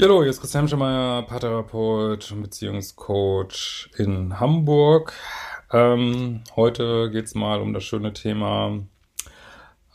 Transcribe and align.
Hallo, 0.00 0.20
hier 0.22 0.30
ist 0.30 0.40
Christian 0.40 0.68
Schemeier, 0.68 1.22
Paartherapeut 1.22 2.30
und 2.30 2.42
Beziehungscoach 2.42 3.90
in 3.98 4.38
Hamburg. 4.38 5.12
Ähm, 5.72 6.44
heute 6.54 7.10
geht 7.10 7.24
es 7.24 7.34
mal 7.34 7.60
um 7.60 7.72
das 7.74 7.82
schöne 7.82 8.12
Thema 8.12 8.78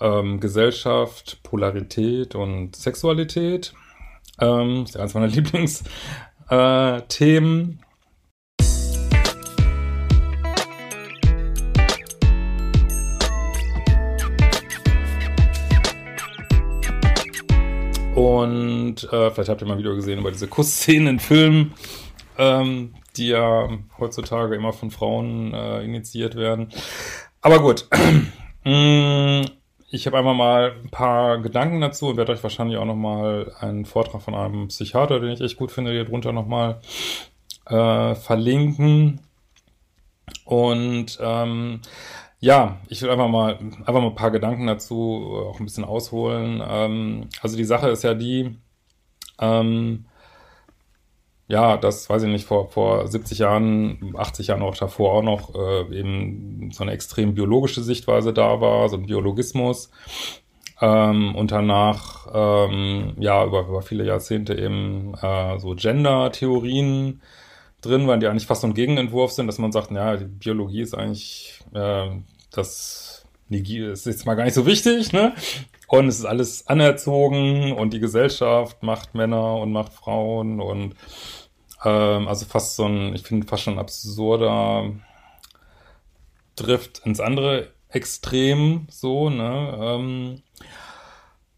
ähm, 0.02 0.42
Gesellschaft, 0.42 1.42
Polarität 1.44 2.36
und 2.36 2.76
Sexualität. 2.76 3.74
Ähm, 4.42 4.82
das 4.82 4.90
ist 4.90 4.96
ja 4.96 5.02
eines 5.04 5.14
meiner 5.14 5.28
Lieblingsthemen. 6.50 7.80
Und 18.16 18.73
äh, 19.06 19.32
vielleicht 19.32 19.50
habt 19.50 19.62
ihr 19.62 19.68
mal 19.68 19.74
ein 19.74 19.80
Video 19.80 19.96
gesehen 19.96 20.20
über 20.20 20.32
diese 20.32 20.48
Kussszenen 20.48 21.08
in 21.08 21.20
Filmen, 21.20 21.74
ähm, 22.38 22.94
die 23.16 23.30
ja 23.30 23.70
heutzutage 23.98 24.56
immer 24.56 24.74
von 24.74 24.92
Frauen 24.92 25.54
äh, 25.54 25.84
initiiert 25.84 26.36
werden. 26.36 26.70
Aber 27.42 27.60
gut, 27.60 27.88
mm, 28.64 29.42
ich 29.90 30.08
habe 30.08 30.18
einfach 30.18 30.34
mal 30.34 30.74
ein 30.84 30.90
paar 30.90 31.40
Gedanken 31.40 31.82
dazu 31.82 32.08
und 32.08 32.18
werde 32.18 32.32
euch 32.32 32.44
wahrscheinlich 32.44 32.78
auch 32.78 32.86
nochmal 32.86 33.52
einen 33.60 33.86
Vortrag 33.86 34.22
von 34.22 34.34
einem 34.36 34.68
Psychiater, 34.68 35.20
den 35.20 35.32
ich 35.32 35.42
echt 35.42 35.58
gut 35.58 35.72
finde, 35.72 35.92
hier 35.92 36.06
drunter 36.06 36.32
nochmal 36.32 36.82
äh, 37.68 38.16
verlinken. 38.16 39.22
Und 40.46 41.18
ähm, 41.22 41.82
ja, 42.40 42.82
ich 42.90 43.02
will 43.02 43.10
einfach 43.10 43.30
mal, 43.30 43.58
einfach 43.86 44.02
mal 44.02 44.08
ein 44.08 44.16
paar 44.16 44.32
Gedanken 44.32 44.68
dazu 44.68 45.46
auch 45.50 45.60
ein 45.60 45.66
bisschen 45.66 45.86
ausholen. 45.86 46.62
Ähm, 46.68 47.30
also 47.42 47.56
die 47.56 47.64
Sache 47.64 47.90
ist 47.90 48.04
ja 48.04 48.14
die, 48.14 48.58
ähm, 49.44 50.06
ja, 51.48 51.78
das 51.78 52.10
weiß 52.10 52.24
ich 52.24 52.30
nicht, 52.30 52.46
vor, 52.46 52.70
vor 52.70 53.08
70 53.08 53.40
Jahren, 53.40 54.14
80 54.18 54.48
Jahren 54.48 54.62
auch 54.62 54.76
davor 54.76 55.14
auch 55.14 55.24
noch 55.24 55.54
äh, 55.56 56.00
eben 56.00 56.72
so 56.72 56.84
eine 56.84 56.94
extrem 56.94 57.36
biologische 57.36 57.84
Sichtweise 57.84 58.34
da 58.34 58.62
war, 58.62 58.90
so 58.90 58.98
ein 58.98 59.06
Biologismus. 59.06 59.92
Ähm, 60.82 61.36
und 61.36 61.52
danach, 61.52 62.28
ähm, 62.34 63.16
ja, 63.20 63.46
über, 63.46 63.68
über 63.68 63.82
viele 63.82 64.06
Jahrzehnte 64.06 64.56
eben 64.56 65.14
äh, 65.22 65.60
so 65.60 65.76
Gender-Theorien 65.76 67.22
drin 67.82 68.08
waren, 68.08 68.20
die 68.20 68.28
eigentlich 68.28 68.48
fast 68.48 68.62
so 68.62 68.68
ein 68.68 68.74
Gegenentwurf 68.74 69.32
sind, 69.32 69.48
dass 69.48 69.60
man 69.60 69.72
sagt, 69.72 69.92
ja, 69.92 70.18
die 70.18 70.26
Biologie 70.26 70.82
ist 70.82 70.96
eigentlich 70.96 71.60
äh, 71.74 72.08
das 72.52 73.26
ist 73.62 74.06
jetzt 74.06 74.26
mal 74.26 74.36
gar 74.36 74.46
nicht 74.46 74.54
so 74.54 74.66
wichtig, 74.66 75.14
ne? 75.14 75.34
Und 75.88 76.08
es 76.08 76.20
ist 76.20 76.26
alles 76.26 76.68
anerzogen 76.68 77.74
und 77.74 77.94
die 77.94 78.00
Gesellschaft 78.00 78.82
macht 78.84 79.14
Männer 79.16 79.58
und 79.58 79.72
macht 79.72 79.94
Frauen 79.94 80.60
und 80.60 80.96
ähm, 81.84 82.28
also 82.28 82.46
fast 82.46 82.76
so 82.76 82.86
ein, 82.86 83.14
ich 83.14 83.24
finde 83.24 83.48
fast 83.48 83.64
schon 83.64 83.80
absurder 83.80 84.92
Drift 86.56 87.02
ins 87.06 87.20
andere 87.20 87.70
Extrem 87.90 88.88
so, 88.90 89.30
ne? 89.30 89.78
Ähm, 89.80 90.42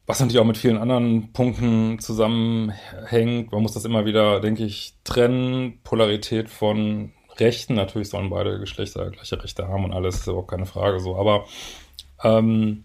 was 0.06 0.19
natürlich 0.19 0.40
auch 0.40 0.46
mit 0.46 0.58
vielen 0.58 0.78
anderen 0.78 1.34
Punkten 1.34 2.00
zusammenhängt. 2.00 3.52
Man 3.52 3.62
muss 3.62 3.74
das 3.74 3.86
immer 3.86 4.06
wieder, 4.06 4.40
denke 4.40 4.64
ich, 4.64 4.94
trennen. 5.03 5.80
Polarität 5.84 6.50
von 6.50 7.14
Rechten. 7.38 7.74
Natürlich 7.74 8.09
sollen 8.09 8.30
beide 8.30 8.59
Geschlechter 8.59 9.09
gleiche 9.09 9.42
Rechte 9.42 9.68
haben 9.68 9.84
und 9.84 9.94
alles, 9.94 10.18
ist 10.18 10.28
überhaupt 10.28 10.52
keine 10.52 10.68
Frage 10.68 11.00
so. 11.00 11.16
Aber 11.16 11.46
ähm, 12.25 12.84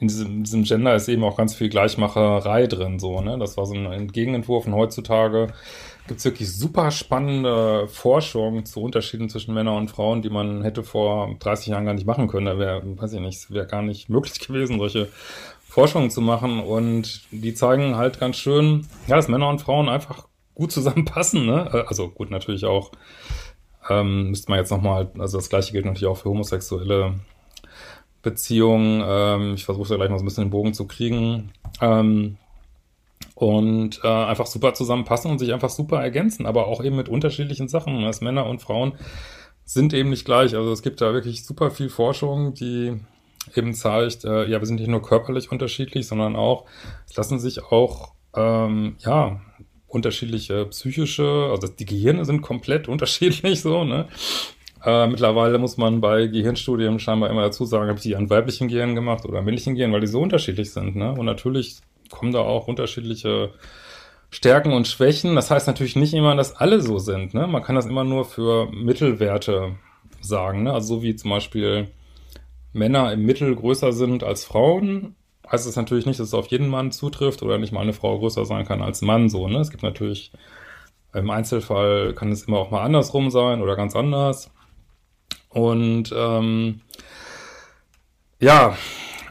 in 0.00 0.08
diesem, 0.08 0.42
diesem 0.42 0.64
Gender 0.64 0.94
ist 0.94 1.08
eben 1.08 1.22
auch 1.22 1.36
ganz 1.36 1.54
viel 1.54 1.68
Gleichmacherei 1.68 2.66
drin, 2.66 2.98
so, 2.98 3.20
ne? 3.20 3.38
Das 3.38 3.56
war 3.56 3.66
so 3.66 3.74
ein 3.74 4.08
Gegenentwurf 4.08 4.66
und 4.66 4.74
heutzutage 4.74 5.48
gibt 6.06 6.18
es 6.18 6.24
wirklich 6.24 6.52
super 6.52 6.90
spannende 6.90 7.88
Forschung 7.88 8.64
zu 8.66 8.82
Unterschieden 8.82 9.28
zwischen 9.28 9.54
Männern 9.54 9.76
und 9.76 9.90
Frauen, 9.90 10.20
die 10.20 10.30
man 10.30 10.62
hätte 10.62 10.82
vor 10.82 11.34
30 11.38 11.68
Jahren 11.68 11.86
gar 11.86 11.94
nicht 11.94 12.06
machen 12.06 12.28
können. 12.28 12.46
Da 12.46 12.58
wäre, 12.58 12.82
weiß 12.84 13.12
ich 13.14 13.20
nicht, 13.20 13.50
wäre 13.50 13.66
gar 13.66 13.82
nicht 13.82 14.08
möglich 14.10 14.38
gewesen, 14.40 14.78
solche 14.78 15.08
Forschungen 15.66 16.10
zu 16.10 16.20
machen. 16.20 16.60
Und 16.60 17.22
die 17.30 17.54
zeigen 17.54 17.96
halt 17.96 18.20
ganz 18.20 18.36
schön, 18.36 18.86
ja, 19.06 19.16
dass 19.16 19.28
Männer 19.28 19.48
und 19.48 19.60
Frauen 19.60 19.88
einfach 19.88 20.26
gut 20.54 20.72
zusammenpassen, 20.72 21.46
ne? 21.46 21.86
Also 21.88 22.08
gut, 22.08 22.30
natürlich 22.30 22.64
auch 22.64 22.90
ähm, 23.88 24.30
müsste 24.30 24.50
man 24.50 24.58
jetzt 24.58 24.70
nochmal, 24.70 25.10
also 25.18 25.38
das 25.38 25.48
gleiche 25.48 25.72
gilt 25.72 25.84
natürlich 25.84 26.06
auch 26.06 26.18
für 26.18 26.30
homosexuelle 26.30 27.14
Beziehungen. 28.24 29.02
Ähm, 29.06 29.54
ich 29.54 29.64
versuche 29.64 29.88
da 29.88 29.96
gleich 29.96 30.10
noch 30.10 30.18
so 30.18 30.24
ein 30.24 30.26
bisschen 30.26 30.44
den 30.44 30.50
Bogen 30.50 30.74
zu 30.74 30.86
kriegen. 30.86 31.52
Ähm, 31.80 32.38
und 33.36 34.00
äh, 34.04 34.08
einfach 34.08 34.46
super 34.46 34.74
zusammenpassen 34.74 35.30
und 35.30 35.38
sich 35.38 35.52
einfach 35.52 35.70
super 35.70 36.00
ergänzen, 36.00 36.46
aber 36.46 36.66
auch 36.66 36.82
eben 36.82 36.96
mit 36.96 37.08
unterschiedlichen 37.08 37.68
Sachen. 37.68 38.02
Dass 38.02 38.20
Männer 38.20 38.46
und 38.46 38.62
Frauen 38.62 38.94
sind 39.64 39.92
eben 39.92 40.10
nicht 40.10 40.24
gleich. 40.24 40.54
Also 40.54 40.72
es 40.72 40.82
gibt 40.82 41.00
da 41.00 41.12
wirklich 41.12 41.44
super 41.44 41.70
viel 41.70 41.88
Forschung, 41.88 42.54
die 42.54 43.00
eben 43.54 43.74
zeigt, 43.74 44.24
äh, 44.24 44.48
ja, 44.48 44.60
wir 44.60 44.66
sind 44.66 44.80
nicht 44.80 44.88
nur 44.88 45.02
körperlich 45.02 45.50
unterschiedlich, 45.50 46.06
sondern 46.06 46.36
auch, 46.36 46.64
es 47.08 47.16
lassen 47.16 47.38
sich 47.38 47.62
auch, 47.64 48.14
ähm, 48.34 48.96
ja, 49.00 49.40
unterschiedliche 49.86 50.66
psychische, 50.66 51.48
also 51.50 51.68
die 51.68 51.84
Gehirne 51.84 52.24
sind 52.24 52.42
komplett 52.42 52.88
unterschiedlich 52.88 53.60
so, 53.60 53.84
ne? 53.84 54.08
Äh, 54.84 55.06
mittlerweile 55.06 55.58
muss 55.58 55.76
man 55.76 56.00
bei 56.00 56.26
Gehirnstudien 56.26 56.98
scheinbar 56.98 57.30
immer 57.30 57.42
dazu 57.42 57.64
sagen, 57.64 57.88
habe 57.88 57.98
ich 57.98 58.02
die 58.02 58.16
an 58.16 58.28
weiblichen 58.28 58.68
Gehirnen 58.68 58.94
gemacht 58.94 59.24
oder 59.24 59.40
männlichen 59.42 59.74
Gehirnen, 59.74 59.94
weil 59.94 60.02
die 60.02 60.06
so 60.06 60.20
unterschiedlich 60.20 60.72
sind, 60.72 60.96
ne? 60.96 61.12
Und 61.12 61.24
natürlich 61.24 61.78
kommen 62.10 62.32
da 62.32 62.40
auch 62.40 62.68
unterschiedliche 62.68 63.52
Stärken 64.30 64.72
und 64.72 64.86
Schwächen. 64.86 65.36
Das 65.36 65.50
heißt 65.50 65.66
natürlich 65.66 65.96
nicht 65.96 66.12
immer, 66.12 66.36
dass 66.36 66.56
alle 66.56 66.80
so 66.80 66.98
sind, 66.98 67.32
ne? 67.32 67.46
Man 67.46 67.62
kann 67.62 67.76
das 67.76 67.86
immer 67.86 68.04
nur 68.04 68.26
für 68.26 68.70
Mittelwerte 68.72 69.76
sagen, 70.20 70.64
ne? 70.64 70.72
Also 70.72 70.96
so 70.96 71.02
wie 71.02 71.16
zum 71.16 71.30
Beispiel 71.30 71.88
Männer 72.72 73.12
im 73.12 73.24
Mittel 73.24 73.54
größer 73.54 73.92
sind 73.92 74.22
als 74.22 74.44
Frauen 74.44 75.14
heißt 75.50 75.66
es 75.66 75.76
natürlich 75.76 76.06
nicht, 76.06 76.20
dass 76.20 76.28
es 76.28 76.34
auf 76.34 76.48
jeden 76.48 76.68
Mann 76.68 76.90
zutrifft 76.90 77.42
oder 77.42 77.58
nicht 77.58 77.72
mal 77.72 77.80
eine 77.80 77.92
Frau 77.92 78.18
größer 78.18 78.44
sein 78.44 78.64
kann 78.64 78.82
als 78.82 79.02
Mann 79.02 79.28
so, 79.28 79.48
ne? 79.48 79.58
Es 79.58 79.70
gibt 79.70 79.82
natürlich, 79.82 80.32
im 81.12 81.30
Einzelfall 81.30 82.14
kann 82.14 82.32
es 82.32 82.44
immer 82.44 82.58
auch 82.58 82.70
mal 82.70 82.82
andersrum 82.82 83.30
sein 83.30 83.62
oder 83.62 83.76
ganz 83.76 83.94
anders. 83.96 84.50
Und 85.54 86.12
ähm, 86.16 86.80
ja, 88.40 88.76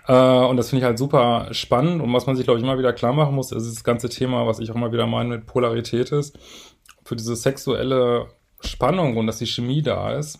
äh, 0.07 0.45
und 0.45 0.57
das 0.57 0.69
finde 0.69 0.81
ich 0.81 0.85
halt 0.85 0.97
super 0.97 1.49
spannend. 1.51 2.01
Und 2.01 2.13
was 2.13 2.25
man 2.25 2.35
sich, 2.35 2.45
glaube 2.45 2.59
ich, 2.59 2.63
immer 2.63 2.79
wieder 2.79 2.93
klar 2.93 3.13
machen 3.13 3.35
muss, 3.35 3.51
ist 3.51 3.69
das 3.69 3.83
ganze 3.83 4.09
Thema, 4.09 4.47
was 4.47 4.59
ich 4.59 4.71
auch 4.71 4.75
immer 4.75 4.91
wieder 4.91 5.05
meine 5.05 5.29
mit 5.29 5.45
Polarität 5.45 6.11
ist, 6.11 6.37
für 7.03 7.15
diese 7.15 7.35
sexuelle 7.35 8.27
Spannung 8.61 9.17
und 9.17 9.27
dass 9.27 9.39
die 9.39 9.45
Chemie 9.45 9.81
da 9.81 10.13
ist, 10.13 10.39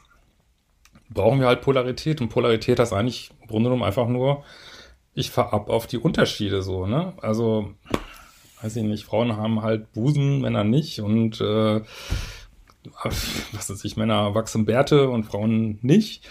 brauchen 1.09 1.39
wir 1.39 1.47
halt 1.47 1.61
Polarität. 1.61 2.21
Und 2.21 2.29
Polarität 2.29 2.79
heißt 2.79 2.93
eigentlich 2.93 3.31
im 3.41 3.47
Grunde 3.47 3.69
genommen 3.69 3.83
einfach 3.83 4.07
nur, 4.07 4.43
ich 5.13 5.29
fahr 5.29 5.53
ab 5.53 5.69
auf 5.69 5.87
die 5.87 5.97
Unterschiede 5.97 6.63
so, 6.63 6.87
ne? 6.87 7.13
Also, 7.21 7.73
weiß 8.61 8.75
ich 8.77 8.83
nicht, 8.83 9.05
Frauen 9.05 9.37
haben 9.37 9.61
halt 9.61 9.91
Busen, 9.93 10.41
Männer 10.41 10.63
nicht 10.63 11.01
und 11.01 11.39
äh, 11.41 11.81
was 13.01 13.69
weiß 13.69 13.83
ich, 13.85 13.97
Männer 13.97 14.35
wachsen 14.35 14.65
Bärte 14.65 15.09
und 15.09 15.23
Frauen 15.23 15.79
nicht. 15.81 16.29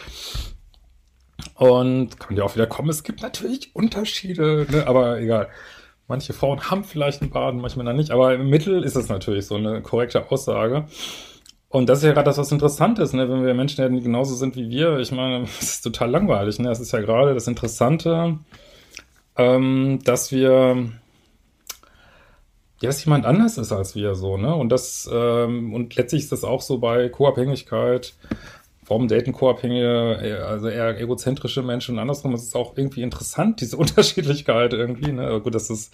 Und 1.55 2.19
kann 2.19 2.37
ja 2.37 2.45
auch 2.45 2.55
wieder 2.55 2.67
kommen, 2.67 2.89
es 2.89 3.03
gibt 3.03 3.23
natürlich 3.23 3.75
Unterschiede, 3.75 4.67
ne? 4.71 4.87
aber 4.87 5.21
egal. 5.21 5.49
Manche 6.09 6.33
Frauen 6.33 6.71
haben 6.71 6.85
vielleicht 6.85 7.23
einen 7.23 7.31
Bart, 7.31 7.55
manche 7.55 7.79
Männer 7.79 7.95
nicht, 7.95 8.11
aber 8.11 8.35
im 8.35 8.49
Mittel 8.49 8.83
ist 8.85 8.97
es 8.97 9.09
natürlich 9.09 9.47
so 9.47 9.57
eine 9.57 9.83
korrekte 9.83 10.31
Aussage. 10.31 10.87
Und 11.69 11.89
das 11.89 11.99
ist 11.99 12.05
ja 12.05 12.13
gerade 12.13 12.27
das, 12.27 12.37
was 12.37 12.53
interessant 12.53 12.99
ist, 12.99 13.15
ne? 13.15 13.31
wenn 13.31 13.47
wir 13.47 13.55
Menschen 13.55 13.83
hätten, 13.83 13.97
die 13.97 14.03
genauso 14.03 14.35
sind 14.35 14.57
wie 14.57 14.69
wir. 14.69 14.99
Ich 14.99 15.11
meine, 15.11 15.41
das 15.59 15.63
ist 15.63 15.81
total 15.83 16.11
langweilig. 16.11 16.59
Ne? 16.59 16.69
Das 16.69 16.81
ist 16.81 16.93
ja 16.93 17.01
gerade 17.01 17.33
das 17.35 17.49
Interessante, 17.49 18.39
ähm, 19.37 19.99
dass 20.05 20.33
wir, 20.33 20.93
ja, 22.83 22.89
dass 22.89 23.05
jemand 23.05 23.25
anders 23.25 23.59
ist 23.59 23.73
als 23.73 23.95
wir 23.95 24.15
so, 24.15 24.37
ne? 24.37 24.55
Und 24.55 24.71
das, 24.71 25.09
ähm, 25.13 25.73
und 25.73 25.95
letztlich 25.97 26.25
ist 26.25 26.33
das 26.33 26.45
auch 26.45 26.61
so 26.61 26.79
bei 26.79 27.09
Co-Abhängigkeit, 27.09 28.15
warum 28.87 29.07
daten 29.07 29.33
co-abhängige, 29.33 30.45
also 30.47 30.69
eher 30.69 31.01
egozentrische 31.01 31.63
Menschen 31.63 31.95
und 31.95 32.01
andersrum 32.01 32.35
ist 32.35 32.43
es 32.43 32.55
auch 32.57 32.77
irgendwie 32.77 33.03
interessant, 33.03 33.61
diese 33.61 33.77
Unterschiedlichkeit 33.79 34.73
irgendwie, 34.73 35.13
ne? 35.13 35.41
Gut, 35.41 35.55
dass 35.55 35.69
das 35.69 35.93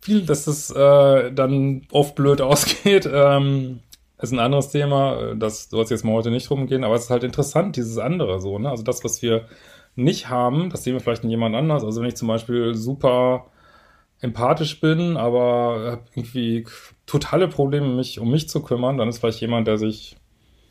viel, 0.00 0.26
dass 0.26 0.46
das 0.46 0.70
äh, 0.70 1.32
dann 1.32 1.82
oft 1.92 2.16
blöd 2.16 2.40
ausgeht, 2.42 3.08
ähm, 3.12 3.80
ist 4.20 4.32
ein 4.32 4.40
anderes 4.40 4.70
Thema. 4.70 5.34
Das 5.36 5.70
soll 5.70 5.84
es 5.84 5.90
jetzt 5.90 6.04
mal 6.04 6.12
heute 6.12 6.30
nicht 6.30 6.50
rumgehen, 6.50 6.84
aber 6.84 6.96
es 6.96 7.04
ist 7.04 7.10
halt 7.10 7.24
interessant, 7.24 7.76
dieses 7.76 7.98
andere 7.98 8.40
so, 8.40 8.58
ne? 8.58 8.68
Also 8.68 8.82
das, 8.82 9.04
was 9.04 9.22
wir 9.22 9.46
nicht 9.94 10.28
haben, 10.28 10.70
das 10.70 10.82
sehen 10.82 10.94
wir 10.94 11.00
vielleicht 11.00 11.22
in 11.22 11.30
jemand 11.30 11.54
anders. 11.54 11.84
Also 11.84 12.00
wenn 12.00 12.08
ich 12.08 12.16
zum 12.16 12.28
Beispiel 12.28 12.74
super 12.74 13.46
empathisch 14.22 14.80
bin, 14.80 15.16
aber 15.16 16.00
irgendwie 16.14 16.64
totale 17.06 17.48
Probleme, 17.48 17.88
mich 17.88 18.18
um 18.20 18.30
mich 18.30 18.48
zu 18.48 18.62
kümmern, 18.62 18.96
dann 18.96 19.08
ist 19.08 19.18
vielleicht 19.18 19.40
jemand, 19.40 19.66
der 19.66 19.76
sich 19.76 20.16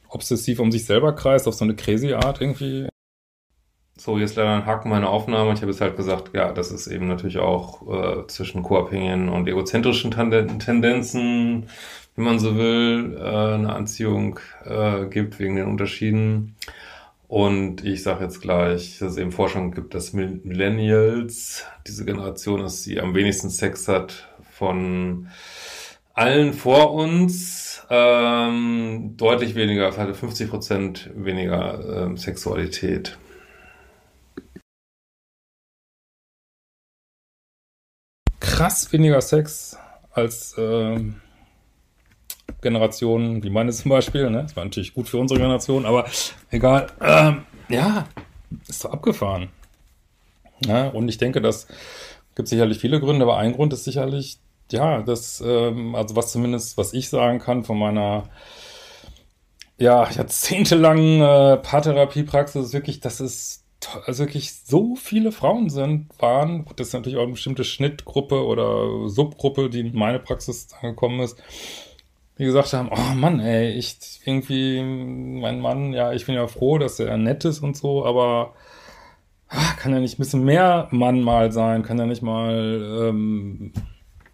obsessiv 0.10 0.60
um 0.60 0.72
sich 0.72 0.86
selber 0.86 1.14
kreist, 1.14 1.48
auf 1.48 1.54
so 1.54 1.66
eine 1.66 1.76
crazy 1.76 2.14
Art 2.14 2.42
irgendwie. 2.42 2.88
So, 3.98 4.18
jetzt 4.18 4.36
leider 4.36 4.56
ein 4.56 4.66
Haken 4.66 4.90
meiner 4.90 5.10
Aufnahme. 5.10 5.54
Ich 5.54 5.62
habe 5.62 5.72
jetzt 5.72 5.82
halt 5.82 5.96
gesagt, 5.96 6.32
ja, 6.34 6.52
dass 6.52 6.72
es 6.72 6.88
eben 6.88 7.08
natürlich 7.08 7.38
auch 7.38 7.88
äh, 7.88 8.28
zwischen 8.28 8.64
co-abhängigen 8.64 9.30
und 9.30 9.48
egozentrischen 9.48 10.10
Tendenzen, 10.12 11.68
wie 12.16 12.22
man 12.22 12.40
so 12.40 12.56
will, 12.58 13.18
äh, 13.20 13.54
eine 13.54 13.74
Anziehung 13.74 14.40
äh, 14.66 15.06
gibt 15.06 15.40
wegen 15.40 15.56
den 15.56 15.68
Unterschieden. 15.68 16.56
Und 17.32 17.86
ich 17.86 18.04
sage 18.04 18.26
jetzt 18.26 18.42
gleich, 18.42 19.00
dass 19.00 19.14
es 19.14 19.18
eben 19.18 19.32
Forschung 19.32 19.72
gibt, 19.72 19.94
dass 19.94 20.12
Millennials, 20.12 21.64
diese 21.88 22.04
Generation 22.04 22.60
ist, 22.60 22.86
die 22.86 23.00
am 23.00 23.16
wenigsten 23.16 23.50
Sex 23.50 23.88
hat 23.88 24.28
von 24.52 25.30
allen 26.14 26.52
vor 26.54 26.94
uns, 26.94 27.88
ähm, 27.90 29.14
deutlich 29.16 29.56
weniger, 29.56 29.96
hatte 29.96 30.14
50 30.14 30.50
Prozent 30.50 31.10
weniger 31.16 32.04
ähm, 32.04 32.18
Sexualität. 32.18 33.18
Krass 38.42 38.92
weniger 38.92 39.22
Sex 39.22 39.78
als 40.12 40.54
ähm, 40.58 41.22
Generationen 42.62 43.44
wie 43.44 43.50
meine 43.50 43.72
zum 43.72 43.90
Beispiel. 43.90 44.30
Ne? 44.30 44.44
Das 44.44 44.56
war 44.56 44.64
natürlich 44.64 44.94
gut 44.94 45.10
für 45.10 45.18
unsere 45.18 45.40
Generation, 45.40 45.86
aber 45.86 46.06
egal. 46.50 46.88
Ähm, 47.02 47.44
ja, 47.70 48.08
ist 48.68 48.82
so 48.82 48.90
abgefahren. 48.90 49.50
Ja, 50.66 50.90
und 50.90 51.10
ich 51.10 51.18
denke, 51.18 51.42
das 51.42 51.68
gibt 52.36 52.48
sicherlich 52.48 52.80
viele 52.80 53.00
Gründe, 53.00 53.26
aber 53.26 53.38
ein 53.38 53.54
Grund 53.54 53.74
ist 53.74 53.84
sicherlich, 53.84 54.38
ja, 54.72 55.02
das, 55.02 55.42
ähm, 55.46 55.96
also 55.96 56.16
was 56.16 56.32
zumindest, 56.32 56.78
was 56.78 56.94
ich 56.94 57.10
sagen 57.10 57.40
kann 57.40 57.64
von 57.64 57.78
meiner 57.78 58.30
ja, 59.78 60.08
jahrzehntelangen 60.10 61.22
äh, 61.22 61.58
Paartherapiepraxis 61.58 62.68
ist 62.68 62.74
wirklich, 62.74 63.00
dass 63.00 63.20
es 63.20 63.64
also 64.06 64.26
wirklich 64.26 64.54
so 64.54 64.96
viele 64.96 65.32
Frauen 65.32 65.70
sind, 65.70 66.08
waren, 66.20 66.66
das 66.76 66.90
ist 66.90 66.94
natürlich 66.94 67.18
auch 67.18 67.24
eine 67.24 67.32
bestimmte 67.32 67.64
Schnittgruppe 67.64 68.46
oder 68.46 69.10
Subgruppe, 69.10 69.72
die 69.72 69.80
in 69.80 69.96
meine 69.96 70.20
Praxis 70.20 70.68
angekommen 70.80 71.20
ist, 71.22 71.42
die 72.42 72.48
gesagt 72.48 72.74
haben, 72.74 72.90
oh 72.92 73.14
Mann, 73.16 73.40
ey, 73.40 73.70
ich 73.70 74.00
irgendwie, 74.26 74.82
mein 74.82 75.60
Mann, 75.60 75.94
ja, 75.94 76.12
ich 76.12 76.26
bin 76.26 76.34
ja 76.34 76.48
froh, 76.48 76.80
dass 76.80 77.00
er 77.00 77.16
nett 77.18 77.46
ist 77.46 77.60
und 77.60 77.78
so, 77.78 78.04
aber 78.04 78.56
ah, 79.48 79.74
kann 79.78 79.94
er 79.94 80.00
nicht 80.00 80.16
ein 80.16 80.24
bisschen 80.24 80.44
mehr 80.44 80.88
Mann 80.90 81.22
mal 81.22 81.52
sein? 81.52 81.84
Kann 81.84 82.00
er 82.00 82.08
nicht 82.08 82.24
mal, 82.24 83.10
ähm, 83.10 83.74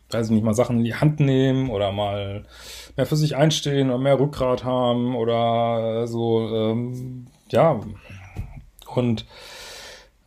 weiß 0.10 0.28
ich 0.28 0.32
nicht, 0.32 0.46
mal 0.46 0.54
Sachen 0.54 0.78
in 0.78 0.84
die 0.86 0.96
Hand 0.96 1.20
nehmen 1.20 1.70
oder 1.70 1.92
mal 1.92 2.46
mehr 2.96 3.06
für 3.06 3.18
sich 3.18 3.36
einstehen 3.36 3.90
oder 3.90 4.00
mehr 4.00 4.18
Rückgrat 4.22 4.64
haben 4.64 5.18
oder 5.18 6.08
so, 6.08 6.48
ähm, 6.48 7.28
ja. 7.50 7.82
Und 8.96 9.26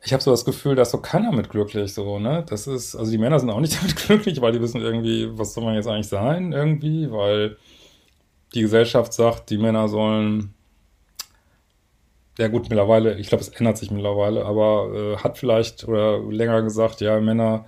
ich 0.03 0.13
habe 0.13 0.23
so 0.23 0.31
das 0.31 0.45
Gefühl, 0.45 0.75
dass 0.75 0.91
so 0.91 0.99
keiner 0.99 1.33
mit 1.33 1.49
glücklich, 1.49 1.95
so, 1.95 2.19
ne? 2.19 2.45
Das 2.47 2.67
ist, 2.67 2.95
also 2.95 3.11
die 3.11 3.17
Männer 3.17 3.41
sind 3.41 3.49
auch 3.49 3.61
nicht 3.61 3.77
damit 3.81 3.97
glücklich, 3.97 4.43
weil 4.43 4.53
die 4.53 4.61
wissen 4.61 4.83
irgendwie, 4.83 5.31
was 5.39 5.55
soll 5.55 5.65
man 5.65 5.77
jetzt 5.77 5.89
eigentlich 5.89 6.09
sein, 6.09 6.53
irgendwie, 6.53 7.11
weil 7.11 7.57
die 8.55 8.63
Gesellschaft 8.63 9.13
sagt, 9.13 9.51
die 9.51 9.59
Männer 9.59 9.89
sollen, 9.89 10.55
ja 12.39 12.49
gut, 12.49 12.69
mittlerweile, 12.69 13.19
ich 13.19 13.29
glaube, 13.29 13.43
es 13.43 13.49
ändert 13.49 13.79
sich 13.79 13.91
mittlerweile, 13.91 14.45
aber 14.45 14.91
äh, 14.95 15.17
hat 15.19 15.39
vielleicht 15.39 15.87
oder 15.87 16.19
länger 16.19 16.63
gesagt, 16.63 17.01
ja, 17.01 17.21
Männer 17.21 17.67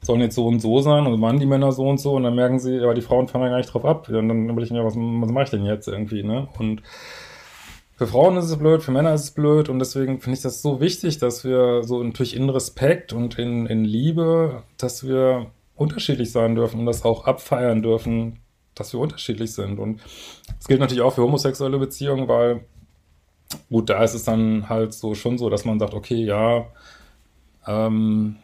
sollen 0.00 0.20
jetzt 0.20 0.34
so 0.34 0.46
und 0.46 0.60
so 0.60 0.80
sein 0.80 1.06
und 1.06 1.20
waren 1.20 1.40
die 1.40 1.46
Männer 1.46 1.72
so 1.72 1.88
und 1.88 1.98
so 1.98 2.14
und 2.14 2.22
dann 2.22 2.34
merken 2.34 2.58
sie, 2.58 2.80
aber 2.80 2.94
die 2.94 3.00
Frauen 3.00 3.28
fahren 3.28 3.42
ja 3.42 3.48
gar 3.48 3.58
nicht 3.58 3.72
drauf 3.72 3.84
ab. 3.84 4.08
Und 4.08 4.28
dann 4.28 4.58
ich 4.58 4.70
mir, 4.70 4.84
was, 4.84 4.94
was 4.94 5.30
mache 5.30 5.44
ich 5.44 5.50
denn 5.50 5.64
jetzt 5.64 5.88
irgendwie, 5.88 6.22
ne? 6.22 6.48
Und 6.58 6.82
für 7.96 8.06
Frauen 8.06 8.36
ist 8.36 8.44
es 8.44 8.56
blöd, 8.56 8.82
für 8.82 8.92
Männer 8.92 9.12
ist 9.12 9.24
es 9.24 9.30
blöd 9.32 9.68
und 9.68 9.80
deswegen 9.80 10.20
finde 10.20 10.36
ich 10.36 10.42
das 10.42 10.62
so 10.62 10.80
wichtig, 10.80 11.18
dass 11.18 11.42
wir 11.44 11.82
so 11.82 12.02
natürlich 12.02 12.36
in 12.36 12.48
Respekt 12.48 13.12
und 13.12 13.38
in, 13.40 13.66
in 13.66 13.84
Liebe, 13.84 14.62
dass 14.76 15.06
wir 15.06 15.46
unterschiedlich 15.74 16.30
sein 16.30 16.54
dürfen 16.54 16.80
und 16.80 16.86
das 16.86 17.04
auch 17.04 17.24
abfeiern 17.24 17.82
dürfen, 17.82 18.38
dass 18.78 18.92
wir 18.92 19.00
unterschiedlich 19.00 19.52
sind. 19.52 19.78
Und 19.78 20.00
das 20.56 20.68
gilt 20.68 20.80
natürlich 20.80 21.02
auch 21.02 21.12
für 21.12 21.22
homosexuelle 21.22 21.78
Beziehungen, 21.78 22.28
weil 22.28 22.64
gut, 23.70 23.88
da 23.88 24.02
ist 24.02 24.14
es 24.14 24.24
dann 24.24 24.68
halt 24.68 24.92
so 24.94 25.14
schon 25.14 25.38
so, 25.38 25.50
dass 25.50 25.64
man 25.64 25.78
sagt, 25.78 25.94
okay, 25.94 26.24
ja, 26.24 26.66
ähm, 27.66 28.36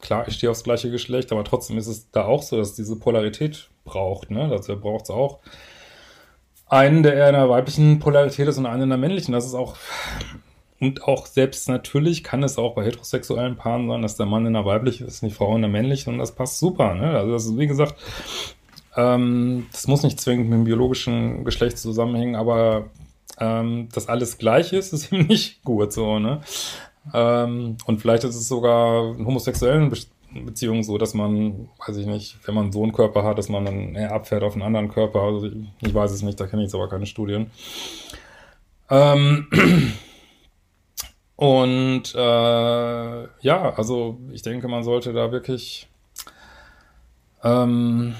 klar, 0.00 0.28
ich 0.28 0.34
stehe 0.34 0.50
aufs 0.50 0.64
gleiche 0.64 0.90
Geschlecht, 0.90 1.32
aber 1.32 1.44
trotzdem 1.44 1.78
ist 1.78 1.86
es 1.86 2.10
da 2.10 2.24
auch 2.24 2.42
so, 2.42 2.56
dass 2.56 2.70
es 2.70 2.74
diese 2.74 2.96
Polarität 2.96 3.70
braucht, 3.84 4.30
ne? 4.30 4.50
Also 4.50 4.78
braucht 4.78 5.04
es 5.04 5.10
auch 5.10 5.40
einen, 6.66 7.02
der 7.02 7.14
eher 7.14 7.28
in 7.28 7.34
der 7.34 7.48
weiblichen 7.48 7.98
Polarität 7.98 8.48
ist 8.48 8.58
und 8.58 8.66
einen 8.66 8.84
in 8.84 8.88
der 8.88 8.98
männlichen. 8.98 9.32
Das 9.32 9.46
ist 9.46 9.54
auch, 9.54 9.76
und 10.80 11.04
auch 11.04 11.26
selbst 11.26 11.68
natürlich 11.68 12.24
kann 12.24 12.42
es 12.42 12.58
auch 12.58 12.74
bei 12.74 12.84
heterosexuellen 12.84 13.56
Paaren 13.56 13.88
sein, 13.88 14.02
dass 14.02 14.16
der 14.16 14.26
Mann 14.26 14.46
in 14.46 14.54
der 14.54 14.64
weiblichen 14.64 15.06
ist, 15.06 15.22
und 15.22 15.28
die 15.28 15.34
Frau 15.34 15.54
in 15.54 15.62
der 15.62 15.70
männlichen 15.70 16.12
und 16.12 16.18
das 16.18 16.34
passt 16.34 16.58
super. 16.58 16.94
Ne? 16.94 17.10
Also 17.16 17.32
das 17.32 17.44
ist, 17.46 17.58
wie 17.58 17.66
gesagt, 17.66 17.94
ähm, 18.96 19.66
das 19.72 19.86
muss 19.86 20.02
nicht 20.02 20.20
zwingend 20.20 20.48
mit 20.48 20.58
dem 20.58 20.64
biologischen 20.64 21.44
Geschlecht 21.44 21.78
zusammenhängen, 21.78 22.36
aber 22.36 22.86
ähm, 23.38 23.88
dass 23.92 24.08
alles 24.08 24.38
gleich 24.38 24.72
ist, 24.72 24.92
ist 24.92 25.12
eben 25.12 25.26
nicht 25.26 25.62
gut 25.64 25.92
so, 25.92 26.18
ne? 26.18 26.40
Ähm, 27.12 27.76
und 27.84 28.00
vielleicht 28.00 28.24
ist 28.24 28.36
es 28.36 28.48
sogar 28.48 29.14
in 29.16 29.26
homosexuellen 29.26 29.90
Be 29.90 29.96
Beziehungen 30.44 30.82
so, 30.82 30.98
dass 30.98 31.14
man, 31.14 31.68
weiß 31.86 31.96
ich 31.96 32.06
nicht, 32.06 32.38
wenn 32.44 32.56
man 32.56 32.72
so 32.72 32.82
einen 32.82 32.92
Körper 32.92 33.22
hat, 33.22 33.38
dass 33.38 33.48
man 33.48 33.64
dann 33.64 33.94
eher 33.94 34.10
abfährt 34.10 34.42
auf 34.42 34.54
einen 34.54 34.62
anderen 34.62 34.88
Körper. 34.88 35.20
Also 35.20 35.46
ich, 35.46 35.54
ich 35.80 35.94
weiß 35.94 36.10
es 36.10 36.22
nicht, 36.22 36.40
da 36.40 36.48
kenne 36.48 36.62
ich 36.62 36.66
jetzt 36.66 36.74
aber 36.74 36.88
keine 36.88 37.06
Studien. 37.06 37.52
Ähm, 38.90 39.46
und 41.36 42.14
äh, 42.16 43.22
ja, 43.40 43.74
also 43.76 44.18
ich 44.32 44.42
denke, 44.42 44.66
man 44.66 44.82
sollte 44.82 45.12
da 45.12 45.30
wirklich 45.30 45.86
ähm, 47.44 48.16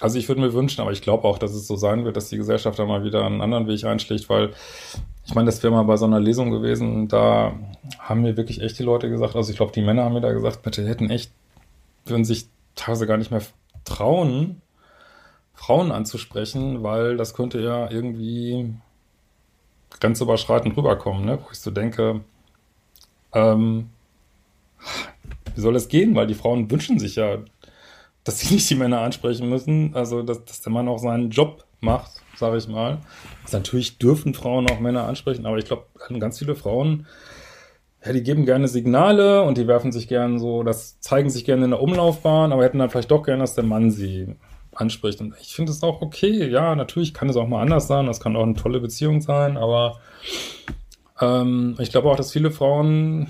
also 0.00 0.18
ich 0.18 0.28
würde 0.28 0.40
mir 0.40 0.52
wünschen, 0.52 0.80
aber 0.80 0.92
ich 0.92 1.02
glaube 1.02 1.24
auch, 1.24 1.38
dass 1.38 1.52
es 1.52 1.66
so 1.66 1.76
sein 1.76 2.04
wird, 2.04 2.16
dass 2.16 2.28
die 2.28 2.36
Gesellschaft 2.36 2.78
da 2.78 2.84
mal 2.84 3.04
wieder 3.04 3.24
einen 3.24 3.40
anderen 3.40 3.66
Weg 3.66 3.84
einschlägt, 3.84 4.28
weil 4.28 4.52
ich 5.24 5.34
meine, 5.34 5.46
das 5.46 5.62
wäre 5.62 5.72
mal 5.72 5.84
bei 5.84 5.96
so 5.96 6.04
einer 6.04 6.20
Lesung 6.20 6.50
gewesen, 6.50 7.08
da 7.08 7.54
haben 7.98 8.22
mir 8.22 8.36
wirklich 8.36 8.60
echt 8.60 8.78
die 8.78 8.82
Leute 8.84 9.08
gesagt, 9.08 9.34
also 9.34 9.50
ich 9.50 9.56
glaube, 9.56 9.72
die 9.72 9.82
Männer 9.82 10.04
haben 10.04 10.12
mir 10.12 10.20
da 10.20 10.32
gesagt, 10.32 10.62
bitte 10.62 10.86
hätten 10.86 11.10
echt, 11.10 11.32
würden 12.04 12.24
sich 12.24 12.48
teilweise 12.74 13.06
gar 13.06 13.16
nicht 13.16 13.30
mehr 13.30 13.42
trauen, 13.84 14.60
Frauen 15.54 15.90
anzusprechen, 15.90 16.82
weil 16.82 17.16
das 17.16 17.34
könnte 17.34 17.60
ja 17.60 17.90
irgendwie 17.90 18.74
grenzüberschreitend 19.98 20.76
rüberkommen, 20.76 21.24
ne? 21.24 21.38
wo 21.42 21.50
ich 21.50 21.58
so 21.58 21.70
denke, 21.70 22.20
ähm, 23.32 23.88
wie 25.54 25.60
soll 25.60 25.72
das 25.72 25.88
gehen? 25.88 26.14
Weil 26.14 26.26
die 26.26 26.34
Frauen 26.34 26.70
wünschen 26.70 26.98
sich 26.98 27.16
ja 27.16 27.38
dass 28.26 28.40
sie 28.40 28.52
nicht 28.54 28.68
die 28.68 28.74
Männer 28.74 29.00
ansprechen 29.00 29.48
müssen, 29.48 29.94
also 29.94 30.22
dass, 30.22 30.44
dass 30.44 30.60
der 30.60 30.72
Mann 30.72 30.88
auch 30.88 30.98
seinen 30.98 31.30
Job 31.30 31.64
macht, 31.80 32.10
sage 32.36 32.58
ich 32.58 32.66
mal. 32.66 32.98
Also 33.44 33.56
natürlich 33.56 33.98
dürfen 33.98 34.34
Frauen 34.34 34.68
auch 34.68 34.80
Männer 34.80 35.04
ansprechen, 35.06 35.46
aber 35.46 35.58
ich 35.58 35.64
glaube, 35.64 35.86
ganz 36.18 36.38
viele 36.40 36.56
Frauen, 36.56 37.06
ja, 38.04 38.12
die 38.12 38.24
geben 38.24 38.44
gerne 38.44 38.66
Signale 38.66 39.42
und 39.42 39.58
die 39.58 39.68
werfen 39.68 39.92
sich 39.92 40.08
gerne 40.08 40.40
so, 40.40 40.64
das 40.64 41.00
zeigen 41.00 41.30
sich 41.30 41.44
gerne 41.44 41.64
in 41.64 41.70
der 41.70 41.80
Umlaufbahn, 41.80 42.52
aber 42.52 42.64
hätten 42.64 42.80
dann 42.80 42.90
vielleicht 42.90 43.12
doch 43.12 43.22
gerne, 43.22 43.42
dass 43.42 43.54
der 43.54 43.64
Mann 43.64 43.92
sie 43.92 44.34
anspricht. 44.74 45.20
Und 45.20 45.34
ich 45.40 45.54
finde 45.54 45.70
es 45.70 45.82
auch 45.84 46.02
okay. 46.02 46.48
Ja, 46.48 46.74
natürlich 46.74 47.14
kann 47.14 47.28
es 47.28 47.36
auch 47.36 47.46
mal 47.46 47.62
anders 47.62 47.86
sein. 47.86 48.06
Das 48.06 48.20
kann 48.20 48.36
auch 48.36 48.42
eine 48.42 48.54
tolle 48.54 48.80
Beziehung 48.80 49.20
sein, 49.20 49.56
aber 49.56 50.00
ähm, 51.20 51.76
ich 51.78 51.90
glaube 51.90 52.10
auch, 52.10 52.16
dass 52.16 52.32
viele 52.32 52.50
Frauen, 52.50 53.28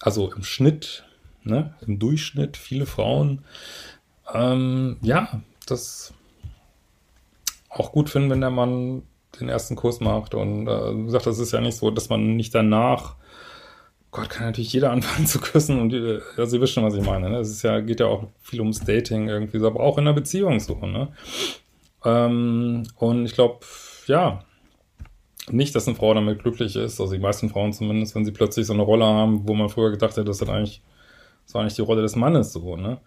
also 0.00 0.32
im 0.32 0.44
Schnitt, 0.44 1.04
ne, 1.48 1.74
im 1.86 1.98
Durchschnitt 1.98 2.56
viele 2.56 2.86
Frauen, 2.86 3.44
ähm, 4.32 4.96
ja, 5.02 5.40
das 5.66 6.12
auch 7.68 7.92
gut 7.92 8.10
finden, 8.10 8.30
wenn 8.30 8.40
der 8.40 8.50
Mann 8.50 9.02
den 9.38 9.48
ersten 9.48 9.76
Kurs 9.76 10.00
macht. 10.00 10.34
Und 10.34 10.66
äh, 10.66 10.96
wie 10.96 11.04
gesagt, 11.04 11.26
das 11.26 11.38
ist 11.38 11.52
ja 11.52 11.60
nicht 11.60 11.76
so, 11.76 11.90
dass 11.90 12.08
man 12.08 12.36
nicht 12.36 12.54
danach, 12.54 13.16
Gott, 14.10 14.30
kann 14.30 14.46
natürlich 14.46 14.72
jeder 14.72 14.90
anfangen 14.92 15.26
zu 15.26 15.40
küssen 15.40 15.80
und 15.80 15.92
äh, 15.92 16.20
ja, 16.36 16.46
Sie 16.46 16.60
wissen, 16.60 16.82
was 16.82 16.94
ich 16.94 17.04
meine. 17.04 17.30
Ne? 17.30 17.38
Es 17.38 17.50
ist 17.50 17.62
ja, 17.62 17.80
geht 17.80 18.00
ja 18.00 18.06
auch 18.06 18.28
viel 18.42 18.60
ums 18.60 18.80
Dating 18.80 19.28
irgendwie 19.28 19.64
aber 19.64 19.80
auch 19.80 19.98
in 19.98 20.06
einer 20.06 20.14
Beziehung 20.14 20.60
so, 20.60 20.74
ne? 20.74 21.08
Ähm, 22.04 22.84
und 22.96 23.26
ich 23.26 23.34
glaube, 23.34 23.60
ja, 24.06 24.44
nicht, 25.50 25.74
dass 25.74 25.88
eine 25.88 25.96
Frau 25.96 26.14
damit 26.14 26.42
glücklich 26.42 26.76
ist, 26.76 27.00
also 27.00 27.12
die 27.12 27.18
meisten 27.18 27.48
Frauen 27.48 27.72
zumindest, 27.72 28.14
wenn 28.14 28.24
sie 28.24 28.32
plötzlich 28.32 28.66
so 28.66 28.72
eine 28.72 28.82
Rolle 28.82 29.04
haben, 29.04 29.48
wo 29.48 29.54
man 29.54 29.68
früher 29.68 29.90
gedacht 29.90 30.12
hätte, 30.12 30.24
das 30.24 30.40
ist 30.40 30.48
eigentlich, 30.48 30.82
das 31.48 31.54
war 31.54 31.62
eigentlich 31.62 31.76
die 31.76 31.82
Rolle 31.82 32.02
des 32.02 32.14
Mannes 32.14 32.52
so, 32.52 32.76
ne? 32.76 32.98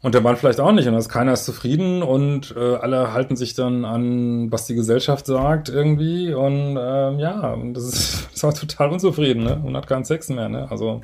Und 0.00 0.14
der 0.14 0.22
Mann 0.22 0.36
vielleicht 0.36 0.58
auch 0.58 0.72
nicht. 0.72 0.88
Und 0.88 0.94
das 0.94 1.10
keiner 1.10 1.34
ist 1.34 1.44
zufrieden 1.44 2.02
und 2.02 2.54
äh, 2.56 2.76
alle 2.76 3.12
halten 3.12 3.36
sich 3.36 3.52
dann 3.52 3.84
an, 3.84 4.50
was 4.50 4.66
die 4.66 4.74
Gesellschaft 4.74 5.26
sagt 5.26 5.68
irgendwie. 5.68 6.32
Und 6.32 6.78
ähm, 6.80 7.18
ja, 7.18 7.54
das 7.72 7.84
ist, 7.84 8.28
das 8.32 8.42
war 8.42 8.54
total 8.54 8.90
unzufrieden, 8.90 9.44
ne? 9.44 9.60
Und 9.62 9.76
hat 9.76 9.86
keinen 9.86 10.06
Sex 10.06 10.30
mehr, 10.30 10.48
ne? 10.48 10.70
Also, 10.70 11.02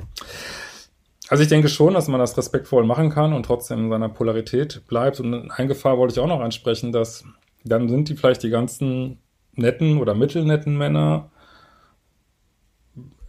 also 1.27 1.43
ich 1.43 1.49
denke 1.49 1.69
schon, 1.69 1.93
dass 1.93 2.07
man 2.07 2.19
das 2.19 2.35
respektvoll 2.35 2.83
machen 2.83 3.11
kann 3.11 3.33
und 3.33 3.45
trotzdem 3.45 3.85
in 3.85 3.89
seiner 3.91 4.09
Polarität 4.09 4.87
bleibt. 4.87 5.19
Und 5.19 5.51
eine 5.51 5.67
Gefahr 5.67 5.99
wollte 5.99 6.13
ich 6.13 6.19
auch 6.19 6.27
noch 6.27 6.41
ansprechen, 6.41 6.91
dass 6.91 7.25
dann 7.63 7.89
sind 7.89 8.09
die 8.09 8.15
vielleicht 8.15 8.41
die 8.41 8.49
ganzen 8.49 9.19
netten 9.53 9.99
oder 9.99 10.15
mittelnetten 10.15 10.77
Männer, 10.79 11.29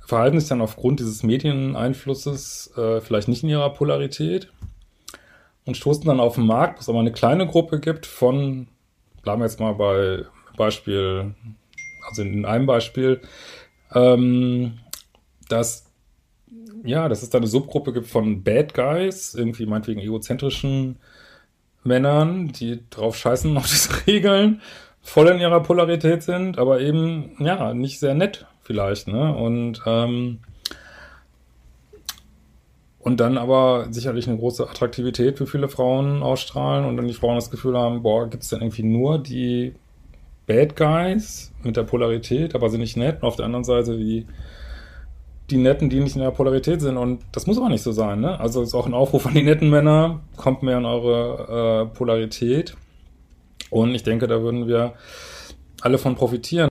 verhalten 0.06 0.38
sich 0.38 0.48
dann 0.48 0.60
aufgrund 0.60 1.00
dieses 1.00 1.22
Medieneinflusses 1.22 2.72
äh, 2.76 3.00
vielleicht 3.00 3.28
nicht 3.28 3.42
in 3.42 3.48
ihrer 3.48 3.70
Polarität 3.70 4.52
und 5.64 5.76
stoßen 5.76 6.04
dann 6.04 6.20
auf 6.20 6.34
den 6.34 6.46
Markt, 6.46 6.78
wo 6.78 6.80
es 6.80 6.88
aber 6.88 7.00
eine 7.00 7.12
kleine 7.12 7.46
Gruppe 7.46 7.80
gibt 7.80 8.06
von, 8.06 8.68
bleiben 9.22 9.40
wir 9.40 9.46
jetzt 9.46 9.60
mal 9.60 9.74
bei 9.74 10.24
Beispiel, 10.56 11.34
also 12.08 12.22
in 12.22 12.44
einem 12.44 12.66
Beispiel, 12.66 13.22
ähm, 13.94 14.78
dass 15.48 15.84
ja, 16.84 17.08
dass 17.08 17.22
es 17.22 17.30
da 17.30 17.38
eine 17.38 17.46
Subgruppe 17.46 17.94
gibt 17.94 18.06
von 18.06 18.42
Bad 18.42 18.74
Guys, 18.74 19.34
irgendwie 19.34 19.64
meinetwegen 19.64 20.00
egozentrischen 20.00 20.96
Männern, 21.82 22.48
die 22.48 22.82
drauf 22.90 23.16
scheißen 23.16 23.56
auf 23.56 23.66
diese 23.66 24.06
Regeln, 24.06 24.60
voll 25.00 25.28
in 25.28 25.40
ihrer 25.40 25.62
Polarität 25.62 26.22
sind, 26.22 26.58
aber 26.58 26.80
eben, 26.80 27.36
ja, 27.38 27.72
nicht 27.72 28.00
sehr 28.00 28.14
nett 28.14 28.46
vielleicht, 28.64 29.08
ne? 29.08 29.34
Und 29.34 29.82
ähm, 29.86 30.40
und 33.04 33.20
dann 33.20 33.36
aber 33.36 33.88
sicherlich 33.90 34.26
eine 34.26 34.38
große 34.38 34.66
Attraktivität 34.68 35.36
für 35.36 35.46
viele 35.46 35.68
Frauen 35.68 36.22
ausstrahlen 36.22 36.86
und 36.86 36.96
dann 36.96 37.06
die 37.06 37.12
Frauen 37.12 37.34
das 37.34 37.50
Gefühl 37.50 37.76
haben, 37.76 38.02
boah, 38.02 38.30
gibt 38.30 38.42
es 38.42 38.48
denn 38.48 38.62
irgendwie 38.62 38.82
nur 38.82 39.18
die 39.18 39.74
Bad 40.46 40.74
Guys 40.74 41.52
mit 41.62 41.76
der 41.76 41.82
Polarität, 41.82 42.54
aber 42.54 42.70
sind 42.70 42.80
nicht 42.80 42.96
nett 42.96 43.16
und 43.16 43.28
auf 43.28 43.36
der 43.36 43.44
anderen 43.44 43.64
Seite 43.64 43.98
die, 43.98 44.26
die 45.50 45.58
Netten, 45.58 45.90
die 45.90 46.00
nicht 46.00 46.16
in 46.16 46.22
der 46.22 46.30
Polarität 46.30 46.80
sind 46.80 46.96
und 46.96 47.20
das 47.32 47.46
muss 47.46 47.58
aber 47.58 47.68
nicht 47.68 47.82
so 47.82 47.92
sein, 47.92 48.20
ne? 48.20 48.40
Also 48.40 48.62
ist 48.62 48.74
auch 48.74 48.86
ein 48.86 48.94
Aufruf 48.94 49.26
an 49.26 49.34
die 49.34 49.42
netten 49.42 49.68
Männer, 49.68 50.20
kommt 50.38 50.62
mehr 50.62 50.78
in 50.78 50.86
eure 50.86 51.90
äh, 51.92 51.94
Polarität 51.94 52.74
und 53.68 53.94
ich 53.94 54.02
denke, 54.02 54.26
da 54.28 54.40
würden 54.40 54.66
wir 54.66 54.94
alle 55.82 55.98
von 55.98 56.14
profitieren. 56.14 56.70